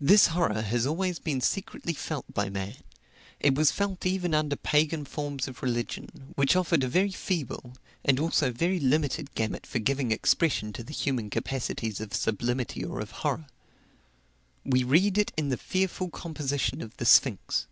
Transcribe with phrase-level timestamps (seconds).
[0.00, 2.74] This horror has always been secretly felt by man;
[3.38, 8.18] it was felt even under pagan forms of religion, which offered a very feeble, and
[8.18, 12.98] also a very limited gamut for giving expression to the human capacities of sublimity or
[12.98, 13.46] of horror.
[14.64, 17.68] We read it in the fearful composition of the sphinx.